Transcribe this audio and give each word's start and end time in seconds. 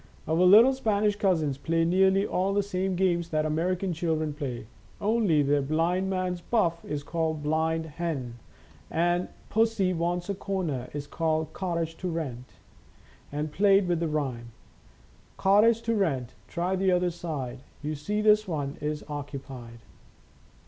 'Our 0.27 0.33
little 0.33 0.73
Spanish 0.73 1.15
cousins 1.15 1.59
play 1.59 1.85
nearly 1.85 2.25
all 2.25 2.55
the 2.55 2.63
same 2.63 2.95
games 2.95 3.29
that 3.29 3.45
American 3.45 3.93
children 3.93 4.33
play, 4.33 4.65
only 4.99 5.43
their 5.43 5.61
"Blind 5.61 6.09
Man's 6.09 6.41
Buff" 6.41 6.83
is 6.83 7.03
called" 7.03 7.43
Blind 7.43 7.85
Hen," 7.85 8.39
and" 8.89 9.27
Pussy 9.51 9.93
Wants 9.93 10.27
a 10.27 10.33
Corner," 10.33 10.89
is 10.91 11.05
called 11.05 11.53
"Cottage 11.53 11.95
to 11.97 12.09
Rent," 12.09 12.53
and 13.31 13.51
played 13.51 13.87
with 13.87 13.99
the 13.99 14.07
rhyme:" 14.07 14.49
Cottage 15.37 15.83
to 15.83 15.93
rent, 15.93 16.33
try 16.47 16.75
the 16.75 16.91
other 16.91 17.11
side, 17.11 17.59
You 17.83 17.93
see 17.93 18.21
this 18.21 18.47
one 18.47 18.77
is 18.81 19.03
occupied." 19.07 19.81